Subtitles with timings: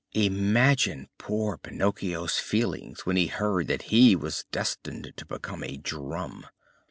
[0.15, 6.47] Imagine poor Pinocchio's feelings when he heard that he was destined to become a drum!